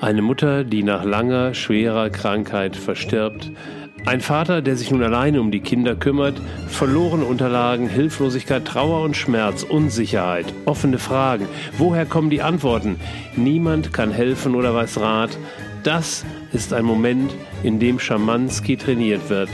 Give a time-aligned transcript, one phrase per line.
[0.00, 3.52] Eine Mutter, die nach langer, schwerer Krankheit verstirbt.
[4.06, 6.40] Ein Vater, der sich nun alleine um die Kinder kümmert.
[6.68, 11.46] Verlorene Unterlagen, Hilflosigkeit, Trauer und Schmerz, Unsicherheit, offene Fragen.
[11.76, 12.96] Woher kommen die Antworten?
[13.36, 15.36] Niemand kann helfen oder weiß Rat.
[15.82, 16.24] Das
[16.54, 19.50] ist ein Moment, in dem Schamanski trainiert wird.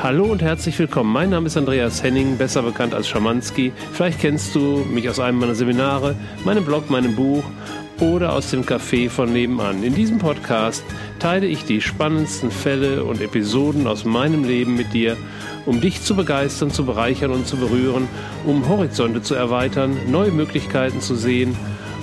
[0.00, 1.12] Hallo und herzlich willkommen.
[1.12, 3.72] Mein Name ist Andreas Henning, besser bekannt als Schamanski.
[3.92, 6.14] Vielleicht kennst du mich aus einem meiner Seminare,
[6.44, 7.44] meinem Blog, meinem Buch
[8.00, 9.82] oder aus dem Café von nebenan.
[9.82, 10.84] In diesem Podcast
[11.18, 15.16] teile ich die spannendsten Fälle und Episoden aus meinem Leben mit dir,
[15.66, 18.08] um dich zu begeistern, zu bereichern und zu berühren,
[18.44, 21.56] um Horizonte zu erweitern, neue Möglichkeiten zu sehen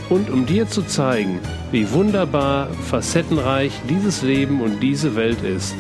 [0.10, 1.40] und um dir zu zeigen,
[1.72, 5.76] wie wunderbar, facettenreich dieses Leben und diese Welt ist.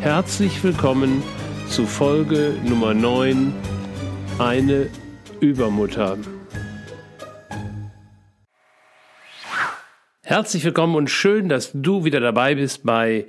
[0.00, 1.22] Herzlich willkommen
[1.68, 3.52] zu Folge Nummer 9,
[4.38, 4.88] eine
[5.40, 6.16] Übermutter.
[10.28, 13.24] Herzlich willkommen und schön, dass du wieder dabei bist bei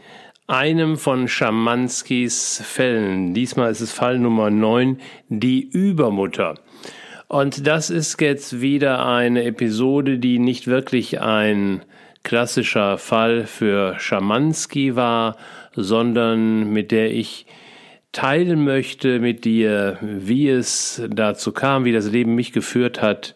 [0.47, 3.33] einem von Schamanskis Fällen.
[3.33, 6.55] Diesmal ist es Fall Nummer 9, die Übermutter.
[7.29, 11.83] Und das ist jetzt wieder eine Episode, die nicht wirklich ein
[12.23, 15.37] klassischer Fall für Schamanski war,
[15.77, 17.45] sondern mit der ich
[18.11, 23.35] teilen möchte mit dir, wie es dazu kam, wie das Leben mich geführt hat,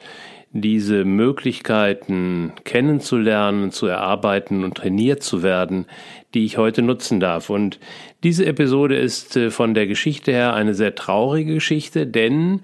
[0.54, 5.88] diese Möglichkeiten kennenzulernen, zu erarbeiten und trainiert zu werden,
[6.36, 7.50] die ich heute nutzen darf.
[7.50, 7.80] Und
[8.24, 12.62] diese Episode ist äh, von der Geschichte her eine sehr traurige Geschichte, denn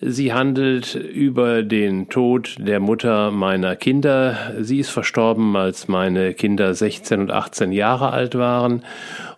[0.00, 4.54] sie handelt über den Tod der Mutter meiner Kinder.
[4.60, 8.82] Sie ist verstorben, als meine Kinder 16 und 18 Jahre alt waren.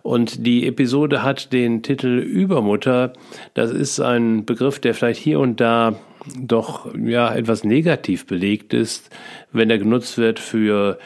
[0.01, 3.13] Und die Episode hat den Titel Übermutter.
[3.53, 5.95] Das ist ein Begriff, der vielleicht hier und da
[6.37, 9.09] doch ja etwas negativ belegt ist,
[9.51, 10.99] wenn er genutzt wird für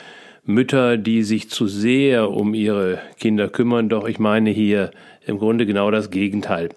[0.46, 3.90] Mütter, die sich zu sehr um ihre Kinder kümmern.
[3.90, 4.92] Doch ich meine hier
[5.26, 6.70] im Grunde genau das Gegenteil.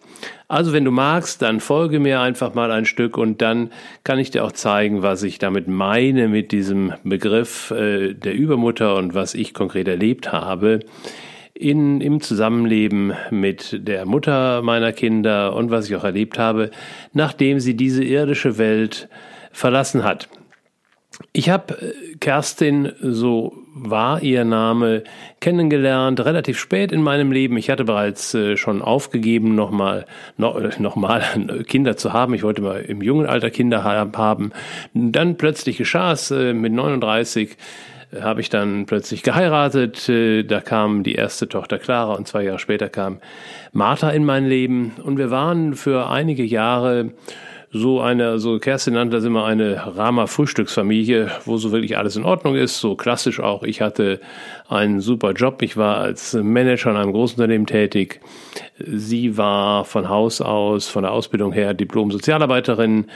[0.49, 3.71] Also wenn du magst, dann folge mir einfach mal ein Stück und dann
[4.05, 8.97] kann ich dir auch zeigen, was ich damit meine mit diesem Begriff äh, der Übermutter
[8.97, 10.81] und was ich konkret erlebt habe
[11.59, 16.71] in, im Zusammenleben mit der Mutter meiner Kinder und was ich auch erlebt habe,
[17.13, 19.09] nachdem sie diese irdische Welt
[19.51, 20.29] verlassen hat.
[21.33, 25.03] Ich habe äh, Kerstin, so war ihr Name,
[25.41, 27.57] kennengelernt, relativ spät in meinem Leben.
[27.57, 31.25] Ich hatte bereits äh, schon aufgegeben, nochmal noch, äh, noch mal
[31.67, 32.35] Kinder zu haben.
[32.35, 34.53] Ich wollte mal im jungen Alter Kinder haben.
[34.95, 37.57] Dann plötzlich geschah es mit 39
[38.21, 40.09] habe ich dann plötzlich geheiratet.
[40.09, 43.19] Äh, da kam die erste Tochter Clara und zwei Jahre später kam
[43.73, 44.93] Martha in mein Leben.
[45.03, 47.13] Und wir waren für einige Jahre
[47.71, 52.25] so eine, so Kerstin nannte das immer eine Rama Frühstücksfamilie, wo so wirklich alles in
[52.25, 53.63] Ordnung ist, so klassisch auch.
[53.63, 54.21] Ich hatte
[54.69, 55.61] einen super Job.
[55.61, 58.21] Ich war als Manager in einem Großunternehmen tätig.
[58.79, 63.07] Sie war von Haus aus, von der Ausbildung her Diplom-Sozialarbeiterin.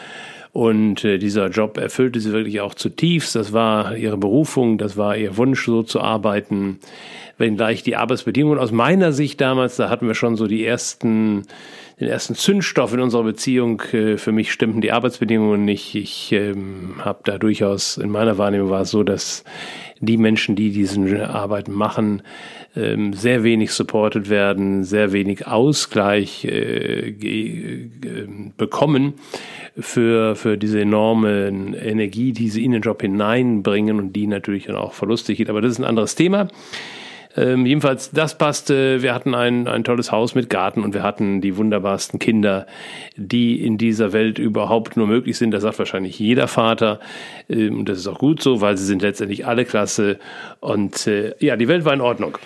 [0.52, 3.34] Und äh, dieser Job erfüllte sie wirklich auch zutiefst.
[3.34, 6.78] Das war ihre Berufung, das war ihr Wunsch, so zu arbeiten.
[7.38, 11.44] Wenngleich die Arbeitsbedingungen aus meiner Sicht damals, da hatten wir schon so die ersten,
[11.98, 13.80] den ersten Zündstoff in unserer Beziehung.
[13.92, 15.94] Äh, für mich stimmten die Arbeitsbedingungen nicht.
[15.94, 19.44] Ich ähm, habe da durchaus, in meiner Wahrnehmung war es so, dass
[20.02, 22.22] die Menschen, die diesen Arbeit machen,
[22.74, 27.88] ähm, sehr wenig supported werden, sehr wenig Ausgleich äh, äh,
[28.56, 29.14] bekommen
[29.78, 34.76] für, für diese enorme Energie, die sie in den Job hineinbringen und die natürlich dann
[34.76, 35.48] auch verlustig geht.
[35.48, 36.48] Aber das ist ein anderes Thema.
[37.36, 39.02] Ähm, jedenfalls, das passte.
[39.02, 42.66] Wir hatten ein, ein tolles Haus mit Garten und wir hatten die wunderbarsten Kinder,
[43.16, 45.50] die in dieser Welt überhaupt nur möglich sind.
[45.50, 47.00] Das sagt wahrscheinlich jeder Vater.
[47.48, 50.18] Ähm, und das ist auch gut so, weil sie sind letztendlich alle klasse.
[50.60, 52.38] Und äh, ja, die Welt war in Ordnung.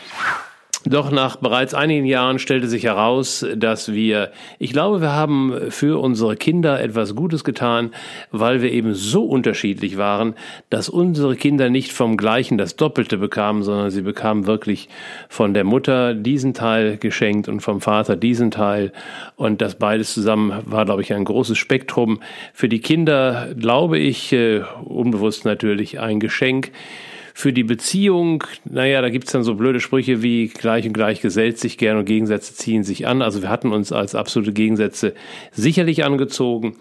[0.89, 4.31] Doch nach bereits einigen Jahren stellte sich heraus, dass wir,
[4.61, 7.91] ich glaube, wir haben für unsere Kinder etwas Gutes getan,
[8.31, 10.35] weil wir eben so unterschiedlich waren,
[10.71, 14.89] dass unsere Kinder nicht vom gleichen das Doppelte bekamen, sondern sie bekamen wirklich
[15.29, 18.93] von der Mutter diesen Teil geschenkt und vom Vater diesen Teil.
[19.35, 22.21] Und das beides zusammen war, glaube ich, ein großes Spektrum.
[22.53, 26.71] Für die Kinder, glaube ich, äh, unbewusst natürlich ein Geschenk
[27.39, 31.59] für die Beziehung, naja, da gibt's dann so blöde Sprüche wie gleich und gleich gesellt
[31.59, 33.21] sich gern und Gegensätze ziehen sich an.
[33.21, 35.13] Also wir hatten uns als absolute Gegensätze
[35.53, 36.79] sicherlich angezogen.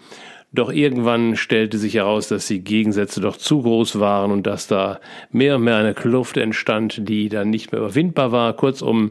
[0.52, 4.98] Doch irgendwann stellte sich heraus, dass die Gegensätze doch zu groß waren und dass da
[5.30, 8.54] mehr und mehr eine Kluft entstand, die dann nicht mehr überwindbar war.
[8.54, 9.10] Kurzum,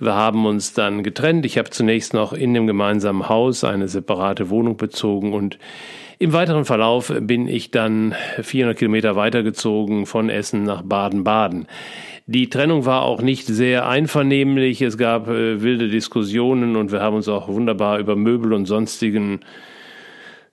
[0.00, 1.46] wir haben uns dann getrennt.
[1.46, 5.58] Ich habe zunächst noch in dem gemeinsamen Haus eine separate Wohnung bezogen und
[6.18, 11.66] im weiteren Verlauf bin ich dann 400 Kilometer weitergezogen von Essen nach Baden-Baden.
[12.26, 14.82] Die Trennung war auch nicht sehr einvernehmlich.
[14.82, 19.40] Es gab äh, wilde Diskussionen und wir haben uns auch wunderbar über Möbel und sonstigen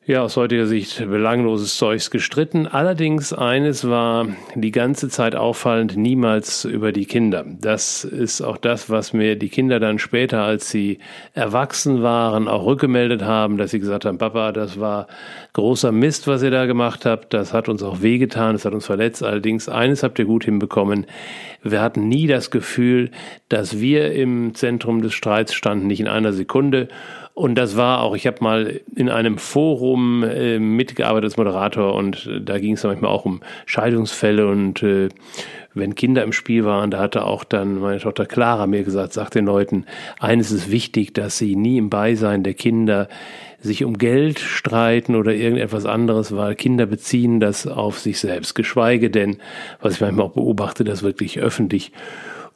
[0.07, 2.65] ja, aus heutiger Sicht belangloses Zeugs gestritten.
[2.65, 7.45] Allerdings eines war die ganze Zeit auffallend, niemals über die Kinder.
[7.45, 11.00] Das ist auch das, was mir die Kinder dann später, als sie
[11.33, 15.07] erwachsen waren, auch rückgemeldet haben, dass sie gesagt haben, Papa, das war
[15.51, 17.33] großer Mist, was ihr da gemacht habt.
[17.33, 19.24] Das hat uns auch wehgetan, es hat uns verletzt.
[19.24, 21.06] Allerdings eines habt ihr gut hinbekommen.
[21.63, 23.12] Wir hatten nie das Gefühl,
[23.50, 26.88] dass wir im Zentrum des Streits standen, nicht in einer Sekunde.
[27.38, 32.25] Und das war auch, ich habe mal in einem Forum äh, mitgearbeitet als Moderator und
[32.25, 35.10] äh, da ging es manchmal auch um Scheidungsfälle und äh,
[35.75, 39.36] wenn Kinder im Spiel waren, da hatte auch dann meine Tochter Clara mir gesagt, sagt
[39.36, 39.86] den Leuten,
[40.19, 43.07] eines ist wichtig, dass sie nie im Beisein der Kinder
[43.60, 48.56] sich um Geld streiten oder irgendetwas anderes, weil Kinder beziehen das auf sich selbst.
[48.56, 49.38] Geschweige denn,
[49.80, 51.92] was ich manchmal auch beobachte, dass wirklich öffentlich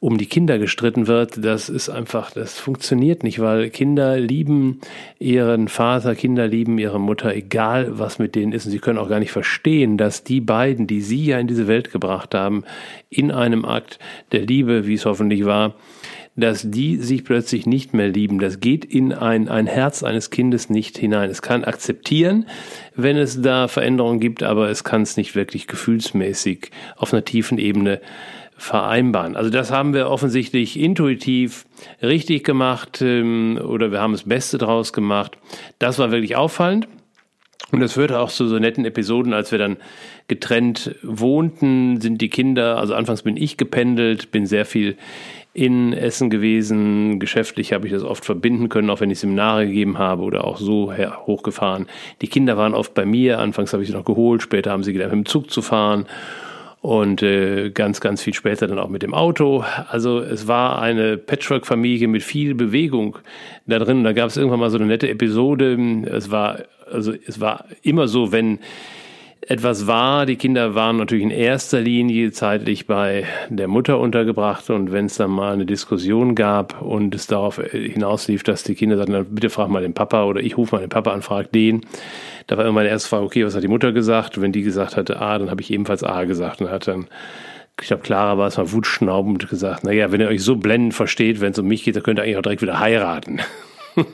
[0.01, 4.81] um die Kinder gestritten wird, das ist einfach, das funktioniert nicht, weil Kinder lieben
[5.19, 8.65] ihren Vater, Kinder lieben ihre Mutter, egal was mit denen ist.
[8.65, 11.67] Und sie können auch gar nicht verstehen, dass die beiden, die sie ja in diese
[11.67, 12.63] Welt gebracht haben,
[13.11, 13.99] in einem Akt
[14.31, 15.75] der Liebe, wie es hoffentlich war,
[16.35, 18.39] dass die sich plötzlich nicht mehr lieben.
[18.39, 21.29] Das geht in ein, ein Herz eines Kindes nicht hinein.
[21.29, 22.47] Es kann akzeptieren,
[22.95, 27.59] wenn es da Veränderungen gibt, aber es kann es nicht wirklich gefühlsmäßig auf einer tiefen
[27.59, 28.01] Ebene
[28.61, 29.35] vereinbaren.
[29.35, 31.65] Also das haben wir offensichtlich intuitiv
[32.01, 35.35] richtig gemacht ähm, oder wir haben das Beste draus gemacht.
[35.79, 36.87] Das war wirklich auffallend.
[37.71, 39.77] Und das führte auch zu so netten Episoden, als wir dann
[40.27, 44.97] getrennt wohnten, sind die Kinder, also anfangs bin ich gependelt, bin sehr viel
[45.53, 47.19] in Essen gewesen.
[47.19, 50.57] Geschäftlich habe ich das oft verbinden können, auch wenn ich Seminare gegeben habe oder auch
[50.57, 50.93] so
[51.25, 51.87] hochgefahren.
[52.21, 53.39] Die Kinder waren oft bei mir.
[53.39, 56.05] Anfangs habe ich sie noch geholt, später haben sie gelernt, mit dem Zug zu fahren
[56.81, 59.63] und äh, ganz, ganz viel später dann auch mit dem Auto.
[59.87, 63.19] Also es war eine Patchwork-Familie mit viel Bewegung
[63.67, 64.03] da drin.
[64.03, 65.77] Da gab es irgendwann mal so eine nette Episode.
[66.05, 68.59] Es war, also es war immer so, wenn
[69.47, 70.25] etwas war.
[70.25, 75.15] Die Kinder waren natürlich in erster Linie zeitlich bei der Mutter untergebracht und wenn es
[75.15, 79.69] dann mal eine Diskussion gab und es darauf hinauslief, dass die Kinder sagten, bitte frag
[79.69, 81.81] mal den Papa oder ich rufe mal den Papa an, frag den.
[82.47, 84.39] Da war immer meine erste Frage, okay, was hat die Mutter gesagt?
[84.39, 87.07] Wenn die gesagt hatte A, dann habe ich ebenfalls A gesagt und hat dann
[87.79, 91.41] ich glaube, Clara war es mal wutschnaubend gesagt, naja, wenn ihr euch so blendend versteht,
[91.41, 93.39] wenn es um mich geht, dann könnt ihr eigentlich auch direkt wieder heiraten.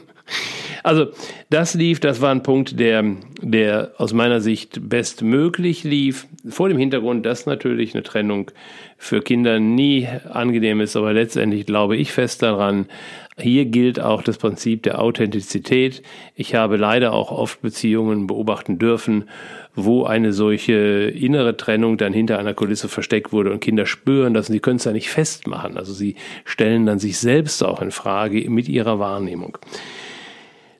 [0.87, 1.07] Also
[1.49, 3.03] das lief, das war ein Punkt, der,
[3.41, 6.27] der aus meiner Sicht bestmöglich lief.
[6.47, 8.51] Vor dem Hintergrund, dass natürlich eine Trennung
[8.97, 12.85] für Kinder nie angenehm ist, aber letztendlich glaube ich fest daran,
[13.37, 16.03] hier gilt auch das Prinzip der Authentizität.
[16.35, 19.25] Ich habe leider auch oft Beziehungen beobachten dürfen,
[19.75, 24.47] wo eine solche innere Trennung dann hinter einer Kulisse versteckt wurde und Kinder spüren das
[24.47, 25.75] und sie können es ja nicht festmachen.
[25.75, 29.57] Also sie stellen dann sich selbst auch in Frage mit ihrer Wahrnehmung.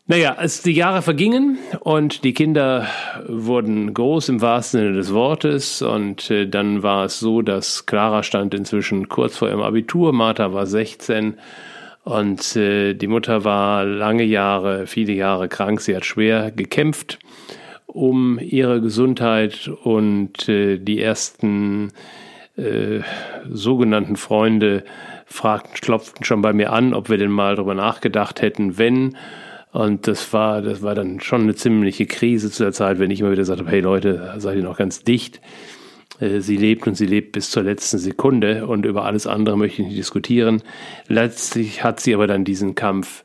[0.09, 2.87] Naja, als die Jahre vergingen und die Kinder
[3.27, 8.23] wurden groß im wahrsten Sinne des Wortes und äh, dann war es so, dass Clara
[8.23, 11.33] stand inzwischen kurz vor ihrem Abitur, Martha war 16
[12.05, 17.19] und äh, die Mutter war lange Jahre, viele Jahre krank, sie hat schwer gekämpft
[17.85, 21.91] um ihre Gesundheit und äh, die ersten
[23.47, 24.83] sogenannten Freunde
[25.27, 29.15] fragten, klopften schon bei mir an, ob wir denn mal darüber nachgedacht hätten, wenn
[29.77, 33.19] und das war, das war dann schon eine ziemliche Krise zu der Zeit, wenn ich
[33.19, 35.39] immer wieder gesagt habe, hey Leute, seid ihr noch ganz dicht.
[36.19, 39.83] Äh, sie lebt und sie lebt bis zur letzten Sekunde und über alles andere möchte
[39.83, 40.63] ich nicht diskutieren.
[41.07, 43.23] Letztlich hat sie aber dann diesen Kampf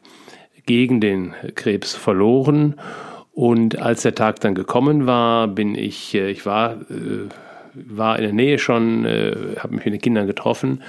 [0.67, 2.75] gegen den Krebs verloren.
[3.33, 7.31] Und als der Tag dann gekommen war, bin ich, äh, ich war, äh,
[7.75, 10.83] war in der Nähe schon, habe mich mit den Kindern getroffen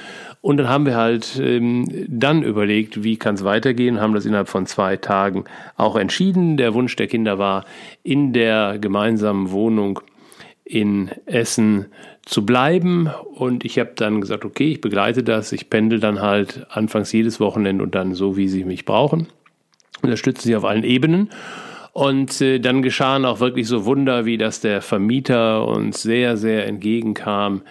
[0.43, 4.49] und dann haben wir halt ähm, dann überlegt, wie kann es weitergehen, haben das innerhalb
[4.49, 5.45] von zwei Tagen
[5.77, 6.57] auch entschieden.
[6.57, 7.63] Der Wunsch der Kinder war,
[8.03, 10.01] in der gemeinsamen Wohnung
[10.65, 11.85] in Essen
[12.25, 13.09] zu bleiben.
[13.35, 15.53] Und ich habe dann gesagt, okay, ich begleite das.
[15.53, 19.27] Ich pendel dann halt anfangs jedes Wochenende und dann so, wie sie mich brauchen.
[20.01, 21.29] Unterstützen sie auf allen Ebenen.
[21.93, 26.65] Und äh, dann geschahen auch wirklich so Wunder, wie dass der Vermieter uns sehr, sehr
[26.65, 27.61] entgegenkam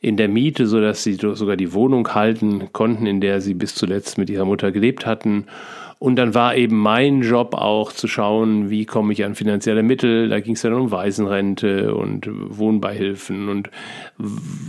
[0.00, 4.16] in der Miete, sodass sie sogar die Wohnung halten konnten, in der sie bis zuletzt
[4.16, 5.46] mit ihrer Mutter gelebt hatten.
[6.04, 10.28] Und dann war eben mein Job auch zu schauen, wie komme ich an finanzielle Mittel.
[10.28, 13.70] Da ging es dann um Waisenrente und Wohnbeihilfen und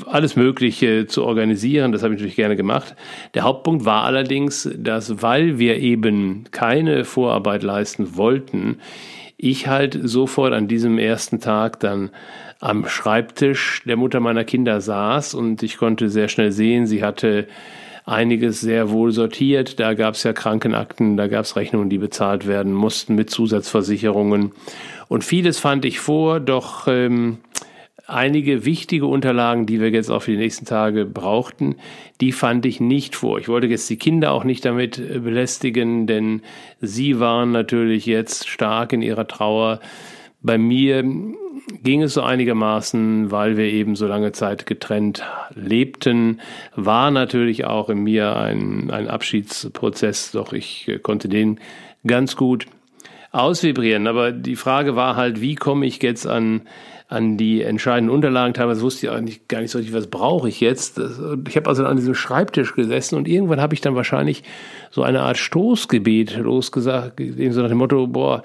[0.06, 1.92] alles Mögliche zu organisieren.
[1.92, 2.96] Das habe ich natürlich gerne gemacht.
[3.34, 8.77] Der Hauptpunkt war allerdings, dass weil wir eben keine Vorarbeit leisten wollten,
[9.36, 12.12] ich halt sofort an diesem ersten Tag dann
[12.62, 17.50] am Schreibtisch der Mutter meiner Kinder saß und ich konnte sehr schnell sehen, sie hatte
[18.06, 19.80] einiges sehr wohl sortiert.
[19.80, 24.52] Da gab es ja Krankenakten, da gab es Rechnungen, die bezahlt werden mussten mit Zusatzversicherungen.
[25.08, 27.38] Und vieles fand ich vor, doch ähm,
[28.08, 31.76] einige wichtige Unterlagen, die wir jetzt auch für die nächsten Tage brauchten,
[32.22, 33.40] die fand ich nicht vor.
[33.40, 36.42] Ich wollte jetzt die Kinder auch nicht damit äh, belästigen, denn
[36.82, 39.80] sie waren natürlich jetzt stark in ihrer Trauer.
[40.42, 41.04] Bei mir
[41.84, 46.42] ging es so einigermaßen, weil wir eben so lange Zeit getrennt lebten,
[46.76, 51.60] war natürlich auch in mir ein, ein Abschiedsprozess, doch ich äh, konnte den
[52.06, 52.66] ganz gut
[53.32, 54.08] ausvibrieren.
[54.08, 56.62] Aber die Frage war halt, wie komme ich jetzt an,
[57.08, 58.54] an die entscheidenden Unterlagen?
[58.54, 61.00] Teilweise wusste ich eigentlich gar nicht so richtig, was brauche ich jetzt.
[61.48, 64.44] Ich habe also an diesem Schreibtisch gesessen und irgendwann habe ich dann wahrscheinlich
[64.92, 68.44] so eine Art Stoßgebet losgesagt, so nach dem Motto, boah,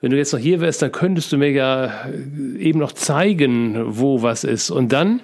[0.00, 2.08] wenn du jetzt noch hier wärst, dann könntest du mir ja
[2.58, 4.70] eben noch zeigen, wo was ist.
[4.70, 5.20] Und dann,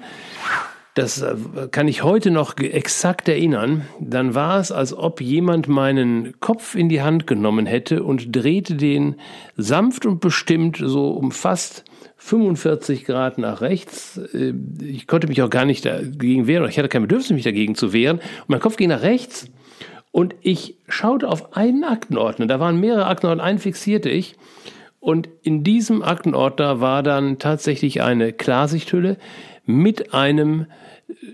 [0.95, 1.37] das äh,
[1.71, 6.89] kann ich heute noch exakt erinnern, dann war es, als ob jemand meinen Kopf in
[6.89, 9.17] die Hand genommen hätte und drehte den
[9.57, 11.85] sanft und bestimmt so um fast
[12.17, 14.19] 45 Grad nach rechts.
[14.33, 17.77] Äh, ich konnte mich auch gar nicht dagegen wehren, ich hatte kein Bedürfnis, mich dagegen
[17.77, 18.19] zu wehren.
[18.19, 19.49] Und mein Kopf ging nach rechts
[20.15, 22.47] und ich schaute auf einen Aktenordner.
[22.47, 24.37] Da waren mehrere Aktenordner, einen fixierte ich.
[25.01, 29.17] Und in diesem Aktenordner war dann tatsächlich eine Klarsichthülle
[29.67, 30.67] mit einem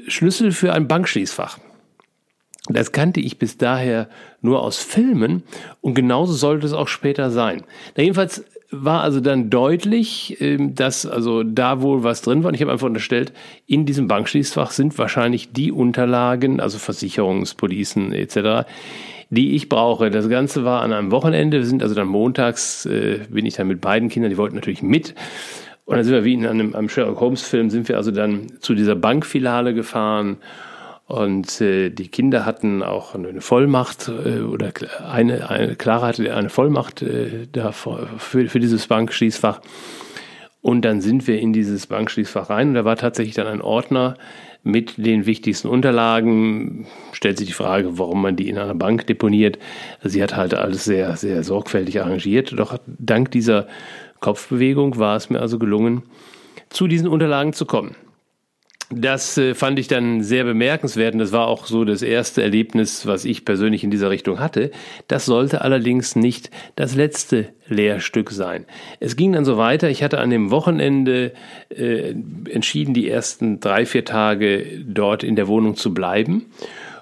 [0.08, 1.58] Schlüssel für ein Bankschließfach.
[2.70, 4.08] Das kannte ich bis daher
[4.40, 5.42] nur aus Filmen
[5.82, 7.64] und genauso sollte es auch später sein.
[7.98, 12.48] Na, jedenfalls war also dann deutlich, ähm, dass also da wohl was drin war.
[12.48, 13.32] Und ich habe einfach unterstellt,
[13.66, 18.68] in diesem Bankschließfach sind wahrscheinlich die Unterlagen, also Versicherungspolicen etc.,
[19.30, 20.10] die ich brauche.
[20.10, 21.58] Das Ganze war an einem Wochenende.
[21.58, 24.82] Wir sind also dann montags, äh, bin ich dann mit beiden Kindern, die wollten natürlich
[24.82, 25.14] mit.
[25.84, 28.52] Und dann sind wir wie in einem, einem Sherlock Holmes Film, sind wir also dann
[28.60, 30.38] zu dieser Bankfiliale gefahren
[31.10, 34.72] und äh, die Kinder hatten auch eine Vollmacht äh, oder
[35.04, 39.60] eine, eine Clara hatte eine Vollmacht äh, da für, für dieses Bankschließfach.
[40.62, 44.14] Und dann sind wir in dieses Bankschließfach rein und da war tatsächlich dann ein Ordner
[44.62, 46.86] mit den wichtigsten Unterlagen.
[47.10, 49.58] Stellt sich die Frage, warum man die in einer Bank deponiert.
[50.04, 52.52] Sie hat halt alles sehr, sehr sorgfältig arrangiert.
[52.56, 53.66] Doch dank dieser
[54.20, 56.04] Kopfbewegung war es mir also gelungen,
[56.68, 57.96] zu diesen Unterlagen zu kommen.
[58.92, 63.06] Das äh, fand ich dann sehr bemerkenswert und das war auch so das erste Erlebnis,
[63.06, 64.72] was ich persönlich in dieser Richtung hatte.
[65.06, 68.64] Das sollte allerdings nicht das letzte Lehrstück sein.
[68.98, 69.88] Es ging dann so weiter.
[69.90, 71.32] Ich hatte an dem Wochenende
[71.68, 72.14] äh,
[72.50, 76.46] entschieden, die ersten drei, vier Tage dort in der Wohnung zu bleiben.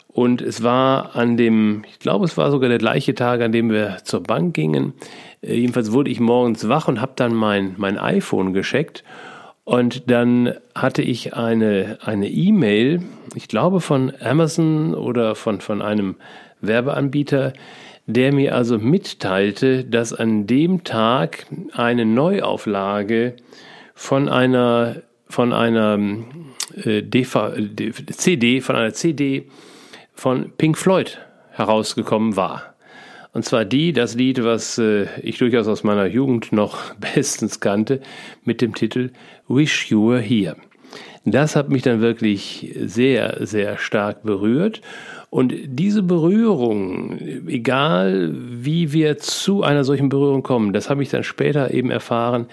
[0.08, 3.70] Und es war an dem, ich glaube, es war sogar der gleiche Tag, an dem
[3.70, 4.92] wir zur Bank gingen.
[5.40, 9.04] Äh, jedenfalls wurde ich morgens wach und habe dann mein, mein iPhone gescheckt
[9.68, 13.02] und dann hatte ich eine eine E-Mail,
[13.34, 16.16] ich glaube von Amazon oder von von einem
[16.62, 17.52] Werbeanbieter,
[18.06, 23.34] der mir also mitteilte, dass an dem Tag eine Neuauflage
[23.94, 25.98] von einer von einer
[26.82, 27.52] äh, DV,
[28.10, 29.50] CD von einer CD
[30.14, 31.18] von Pink Floyd
[31.50, 32.67] herausgekommen war.
[33.38, 38.00] Und zwar die, das Lied, was äh, ich durchaus aus meiner Jugend noch bestens kannte,
[38.42, 39.12] mit dem Titel
[39.46, 40.56] Wish You Were Here.
[41.24, 44.80] Das hat mich dann wirklich sehr, sehr stark berührt.
[45.30, 47.16] Und diese Berührung,
[47.46, 52.46] egal wie wir zu einer solchen Berührung kommen, das habe ich dann später eben erfahren,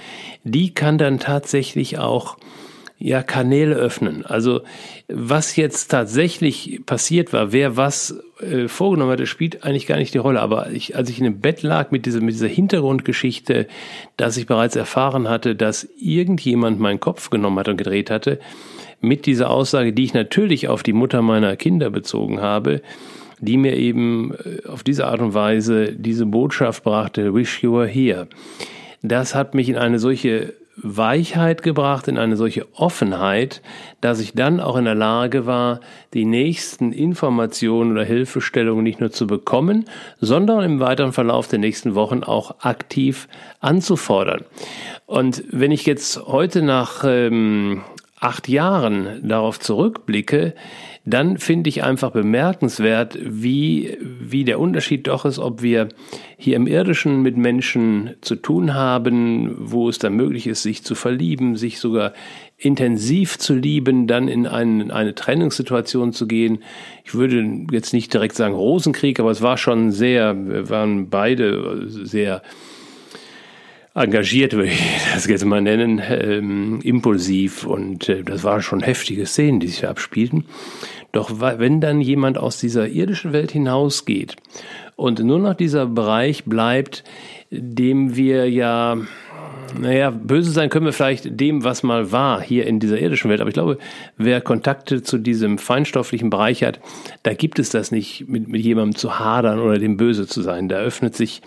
[0.44, 2.38] die kann dann tatsächlich auch
[2.98, 4.26] ja Kanäle öffnen.
[4.26, 4.62] Also
[5.08, 10.20] was jetzt tatsächlich passiert war, wer was äh, vorgenommen hatte, spielt eigentlich gar nicht die
[10.20, 10.42] Rolle.
[10.42, 13.68] Aber ich, als ich in dem Bett lag mit dieser, mit dieser Hintergrundgeschichte,
[14.18, 18.40] dass ich bereits erfahren hatte, dass irgendjemand meinen Kopf genommen hat und gedreht hatte,
[19.02, 22.82] mit dieser Aussage, die ich natürlich auf die Mutter meiner Kinder bezogen habe,
[23.40, 27.88] die mir eben äh, auf diese Art und Weise diese Botschaft brachte, wish you were
[27.88, 28.28] here.
[29.02, 33.62] Das hat mich in eine solche Weichheit gebracht, in eine solche Offenheit,
[34.02, 35.80] dass ich dann auch in der Lage war,
[36.14, 39.86] die nächsten Informationen oder Hilfestellungen nicht nur zu bekommen,
[40.20, 43.28] sondern im weiteren Verlauf der nächsten Wochen auch aktiv
[43.62, 44.44] anzufordern.
[45.06, 47.84] Und wenn ich jetzt heute nach ähm,
[48.20, 50.56] acht Jahren darauf zurückblicke,
[51.06, 55.90] dann finde ich einfach bemerkenswert, wie, wie der Unterschied doch ist, ob wir
[56.38, 60.96] hier im Irdischen mit Menschen zu tun haben, wo es dann möglich ist, sich zu
[60.96, 62.14] verlieben, sich sogar
[62.58, 66.64] intensiv zu lieben, dann in ein, eine Trennungssituation zu gehen.
[67.04, 71.88] Ich würde jetzt nicht direkt sagen Rosenkrieg, aber es war schon sehr, wir waren beide
[71.88, 72.42] sehr
[73.96, 74.84] engagiert, würde ich
[75.14, 79.88] das jetzt mal nennen, ähm, impulsiv und äh, das waren schon heftige Szenen, die sich
[79.88, 80.46] abspielten.
[81.16, 84.36] Doch wenn dann jemand aus dieser irdischen Welt hinausgeht
[84.98, 87.06] und nur noch dieser Bereich bleibt,
[87.50, 88.98] dem wir ja
[89.80, 93.40] naja, böse sein können wir vielleicht dem, was mal war hier in dieser irdischen Welt.
[93.40, 93.78] Aber ich glaube,
[94.18, 96.82] wer Kontakte zu diesem feinstofflichen Bereich hat,
[97.24, 100.68] da gibt es das nicht, mit, mit jemandem zu hadern oder dem böse zu sein.
[100.68, 101.42] Da öffnet sich,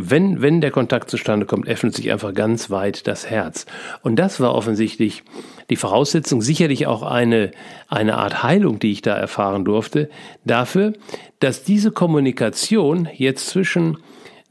[0.00, 3.66] wenn, wenn der Kontakt zustande kommt, öffnet sich einfach ganz weit das Herz.
[4.02, 5.24] Und das war offensichtlich
[5.70, 7.50] die Voraussetzung, sicherlich auch eine,
[7.88, 10.08] eine Art Heilung, die ich da erfahren durfte,
[10.44, 10.92] dafür,
[11.40, 13.98] dass diese Kommunikation jetzt zwischen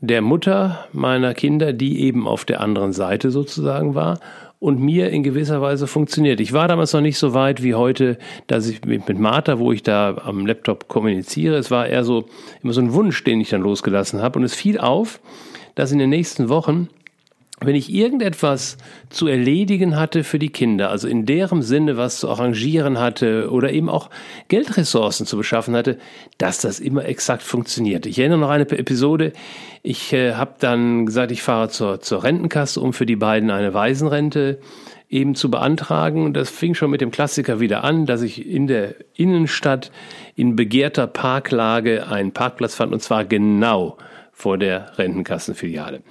[0.01, 4.19] der Mutter meiner Kinder, die eben auf der anderen Seite sozusagen war
[4.59, 6.39] und mir in gewisser Weise funktioniert.
[6.39, 9.83] Ich war damals noch nicht so weit wie heute, dass ich mit, Martha, wo ich
[9.83, 12.25] da am Laptop kommuniziere, es war eher so
[12.63, 15.19] immer so ein Wunsch, den ich dann losgelassen habe und es fiel auf,
[15.75, 16.89] dass in den nächsten Wochen
[17.59, 18.77] wenn ich irgendetwas
[19.09, 23.71] zu erledigen hatte für die Kinder, also in deren Sinne was zu arrangieren hatte oder
[23.71, 24.11] eben auch
[24.47, 25.97] Geldressourcen zu beschaffen hatte,
[26.37, 28.05] dass das immer exakt funktioniert.
[28.05, 29.33] Ich erinnere noch eine Episode,
[29.81, 33.73] ich äh, habe dann gesagt, ich fahre zur, zur Rentenkasse, um für die beiden eine
[33.73, 34.59] Waisenrente
[35.09, 36.33] eben zu beantragen.
[36.33, 39.91] Das fing schon mit dem Klassiker wieder an, dass ich in der Innenstadt
[40.35, 43.97] in begehrter Parklage einen Parkplatz fand und zwar genau
[44.31, 46.01] vor der Rentenkassenfiliale.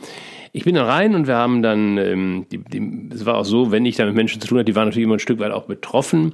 [0.56, 3.72] Ich bin dann rein und wir haben dann, ähm, die, die, es war auch so,
[3.72, 5.52] wenn ich da mit Menschen zu tun hatte, die waren natürlich immer ein Stück weit
[5.52, 6.32] auch betroffen.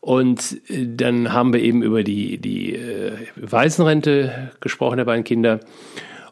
[0.00, 5.60] Und äh, dann haben wir eben über die, die äh, Waisenrente gesprochen der beiden Kinder.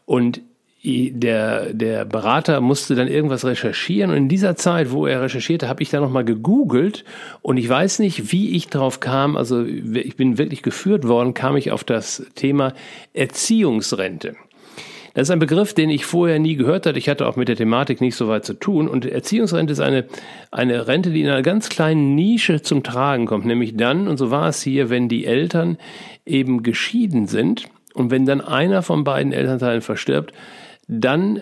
[0.03, 0.41] Und
[0.83, 5.81] der, der Berater musste dann irgendwas recherchieren und in dieser Zeit, wo er recherchierte, habe
[5.81, 7.05] ich dann nochmal gegoogelt
[7.41, 11.55] und ich weiß nicht, wie ich drauf kam, also ich bin wirklich geführt worden, kam
[11.55, 12.73] ich auf das Thema
[13.13, 14.35] Erziehungsrente.
[15.13, 16.97] Das ist ein Begriff, den ich vorher nie gehört hatte.
[16.97, 18.87] Ich hatte auch mit der Thematik nicht so weit zu tun.
[18.87, 20.05] Und Erziehungsrente ist eine,
[20.51, 23.45] eine Rente, die in einer ganz kleinen Nische zum Tragen kommt.
[23.45, 25.77] Nämlich dann, und so war es hier, wenn die Eltern
[26.25, 30.33] eben geschieden sind und wenn dann einer von beiden Elternteilen verstirbt,
[30.87, 31.41] dann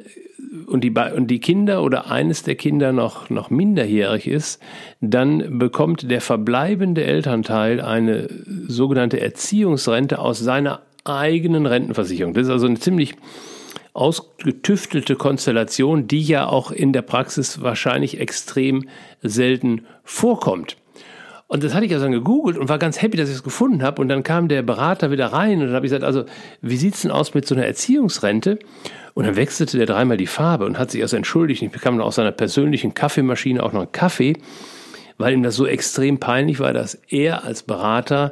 [0.68, 4.62] und die, und die Kinder oder eines der Kinder noch, noch minderjährig ist,
[5.00, 8.28] dann bekommt der verbleibende Elternteil eine
[8.68, 12.34] sogenannte Erziehungsrente aus seiner eigenen Rentenversicherung.
[12.34, 13.16] Das ist also eine ziemlich
[13.94, 18.88] ausgetüftelte Konstellation, die ja auch in der Praxis wahrscheinlich extrem
[19.22, 20.78] selten vorkommt.
[21.48, 23.84] Und das hatte ich also dann gegoogelt und war ganz happy, dass ich es gefunden
[23.84, 24.02] habe.
[24.02, 26.24] Und dann kam der Berater wieder rein und dann habe ich gesagt, also
[26.62, 28.58] wie sieht's denn aus mit so einer Erziehungsrente?
[29.14, 31.62] Und dann wechselte der dreimal die Farbe und hat sich also entschuldigt.
[31.62, 34.38] Ich bekam dann aus seiner persönlichen Kaffeemaschine auch noch einen Kaffee,
[35.18, 38.32] weil ihm das so extrem peinlich war, dass er als Berater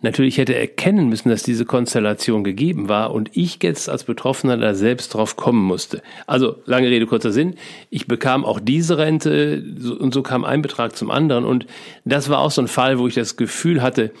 [0.00, 4.74] natürlich hätte erkennen müssen, dass diese Konstellation gegeben war und ich jetzt als Betroffener da
[4.74, 6.02] selbst drauf kommen musste.
[6.26, 7.54] Also lange Rede, kurzer Sinn.
[7.90, 9.62] Ich bekam auch diese Rente
[9.98, 11.66] und so kam ein Betrag zum anderen und
[12.04, 14.12] das war auch so ein Fall, wo ich das Gefühl hatte,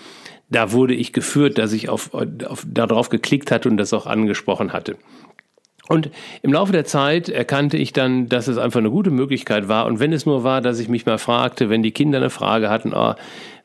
[0.50, 4.72] da wurde ich geführt, dass ich auf, auf, darauf geklickt hatte und das auch angesprochen
[4.72, 4.96] hatte.
[5.88, 6.10] Und
[6.42, 9.86] im Laufe der Zeit erkannte ich dann, dass es einfach eine gute Möglichkeit war.
[9.86, 12.68] Und wenn es nur war, dass ich mich mal fragte, wenn die Kinder eine Frage
[12.68, 13.14] hatten, oh,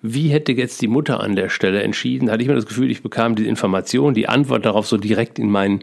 [0.02, 3.04] wie hätte jetzt die Mutter an der Stelle entschieden, hatte ich mir das Gefühl, ich
[3.04, 5.82] bekam die Information, die Antwort darauf so direkt in mein,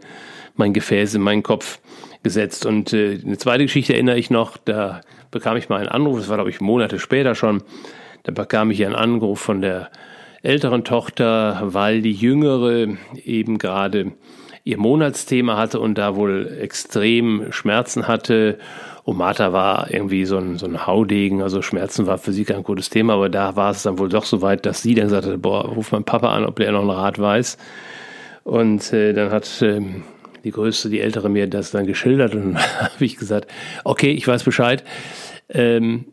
[0.55, 1.79] mein Gefäß, in meinen Kopf
[2.23, 2.65] gesetzt.
[2.65, 6.29] Und äh, eine zweite Geschichte erinnere ich noch, da bekam ich mal einen Anruf, das
[6.29, 7.63] war glaube ich Monate später schon,
[8.23, 9.89] da bekam ich einen Anruf von der
[10.43, 12.87] älteren Tochter, weil die jüngere
[13.23, 14.11] eben gerade
[14.63, 18.59] ihr Monatsthema hatte und da wohl extrem Schmerzen hatte.
[19.05, 22.89] Martha war irgendwie so ein, so ein Haudegen, also Schmerzen war für sie kein gutes
[22.89, 25.41] Thema, aber da war es dann wohl doch so weit, dass sie dann gesagt hat,
[25.41, 27.57] boah, ruf mein Papa an, ob der noch einen Rat weiß.
[28.43, 29.81] Und äh, dann hat äh,
[30.43, 33.51] die Größte, die Ältere mir das dann geschildert und habe ich gesagt,
[33.83, 34.83] okay, ich weiß Bescheid,
[35.49, 36.05] ähm,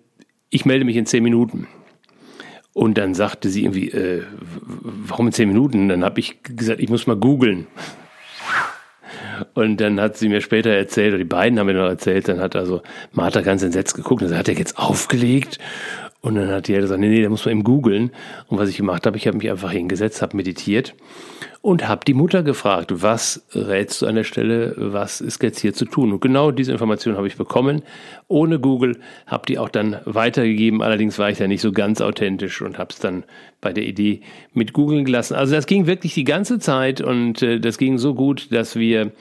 [0.50, 1.66] ich melde mich in zehn Minuten.
[2.72, 4.22] Und dann sagte sie irgendwie, äh,
[4.60, 5.88] warum in zehn Minuten?
[5.88, 7.66] Dann habe ich gesagt, ich muss mal googeln.
[9.54, 12.40] Und dann hat sie mir später erzählt, oder die beiden haben mir noch erzählt, dann
[12.40, 15.58] hat also Martha ganz entsetzt geguckt und sagt, hat er jetzt aufgelegt?
[16.28, 18.10] Und dann hat die gesagt, nee, nee, da muss man eben googeln.
[18.48, 20.94] Und was ich gemacht habe, ich habe mich einfach hingesetzt, habe meditiert
[21.62, 25.72] und habe die Mutter gefragt, was rätst du an der Stelle, was ist jetzt hier
[25.72, 26.12] zu tun?
[26.12, 27.80] Und genau diese Information habe ich bekommen,
[28.28, 30.82] ohne Google, habe die auch dann weitergegeben.
[30.82, 33.24] Allerdings war ich da nicht so ganz authentisch und habe es dann
[33.62, 34.20] bei der Idee
[34.52, 35.34] mit googeln gelassen.
[35.34, 39.12] Also das ging wirklich die ganze Zeit und äh, das ging so gut, dass wir,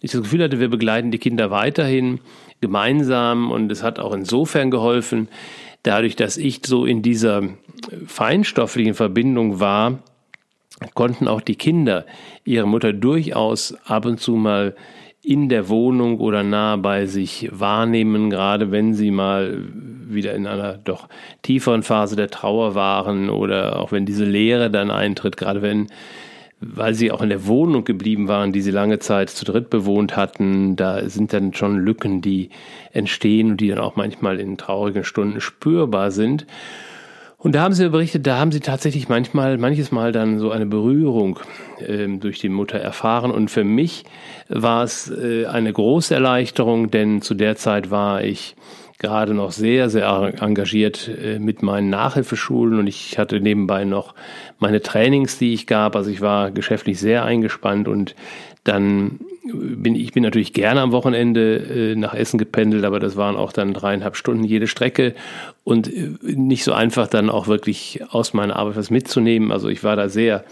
[0.00, 2.20] ich das Gefühl hatte, wir begleiten die Kinder weiterhin
[2.60, 5.26] gemeinsam und es hat auch insofern geholfen,
[5.82, 7.42] dadurch, dass ich so in dieser
[8.06, 9.98] feinstofflichen Verbindung war,
[10.94, 12.06] konnten auch die Kinder
[12.44, 14.74] ihre Mutter durchaus ab und zu mal
[15.24, 19.62] in der Wohnung oder nah bei sich wahrnehmen, gerade wenn sie mal
[20.08, 21.08] wieder in einer doch
[21.42, 25.86] tieferen Phase der Trauer waren oder auch wenn diese Leere dann eintritt, gerade wenn,
[26.62, 30.16] weil sie auch in der Wohnung geblieben waren, die sie lange Zeit zu dritt bewohnt
[30.16, 32.50] hatten, da sind dann schon Lücken, die
[32.92, 36.46] entstehen und die dann auch manchmal in traurigen Stunden spürbar sind.
[37.42, 40.64] Und da haben sie berichtet, da haben sie tatsächlich manchmal, manches Mal dann so eine
[40.64, 41.40] Berührung
[41.84, 43.32] ähm, durch die Mutter erfahren.
[43.32, 44.04] Und für mich
[44.48, 48.54] war es äh, eine große Erleichterung, denn zu der Zeit war ich
[49.02, 52.78] gerade noch sehr, sehr engagiert äh, mit meinen Nachhilfeschulen.
[52.78, 54.14] Und ich hatte nebenbei noch
[54.58, 55.94] meine Trainings, die ich gab.
[55.96, 57.88] Also ich war geschäftlich sehr eingespannt.
[57.88, 58.14] Und
[58.64, 59.18] dann
[59.52, 63.52] bin ich bin natürlich gerne am Wochenende äh, nach Essen gependelt, aber das waren auch
[63.52, 65.14] dann dreieinhalb Stunden jede Strecke.
[65.64, 69.52] Und äh, nicht so einfach dann auch wirklich aus meiner Arbeit was mitzunehmen.
[69.52, 70.44] Also ich war da sehr,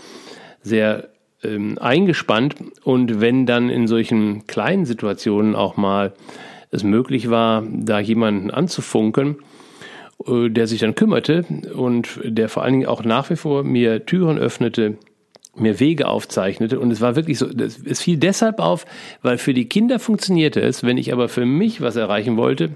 [0.62, 1.08] sehr
[1.42, 2.56] ähm, eingespannt.
[2.82, 6.12] Und wenn dann in solchen kleinen Situationen auch mal
[6.70, 9.36] es möglich war, da jemanden anzufunken,
[10.26, 14.06] äh, der sich dann kümmerte und der vor allen Dingen auch nach wie vor mir
[14.06, 14.96] Türen öffnete,
[15.56, 16.78] mir Wege aufzeichnete.
[16.78, 18.86] Und es war wirklich so, es fiel deshalb auf,
[19.22, 20.84] weil für die Kinder funktionierte es.
[20.84, 22.70] Wenn ich aber für mich was erreichen wollte,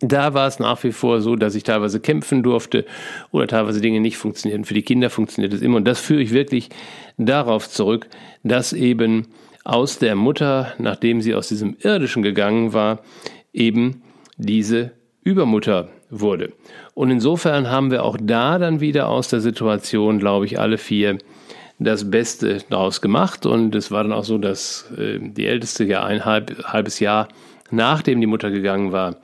[0.00, 2.86] da war es nach wie vor so, dass ich teilweise kämpfen durfte
[3.32, 4.64] oder teilweise Dinge nicht funktionierten.
[4.64, 5.76] Für die Kinder funktioniert es immer.
[5.76, 6.70] Und das führe ich wirklich
[7.18, 8.08] darauf zurück,
[8.42, 9.26] dass eben
[9.64, 13.00] aus der Mutter, nachdem sie aus diesem irdischen gegangen war,
[13.52, 14.02] eben
[14.36, 14.92] diese
[15.22, 16.52] Übermutter wurde.
[16.94, 21.18] Und insofern haben wir auch da dann wieder aus der Situation, glaube ich, alle vier
[21.78, 23.46] das Beste daraus gemacht.
[23.46, 27.28] Und es war dann auch so, dass äh, die Älteste ja ein halb, halbes Jahr
[27.70, 29.16] nachdem die Mutter gegangen war,